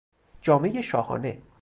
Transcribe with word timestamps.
جامهی 0.41 0.83
شاهانه 0.83 1.41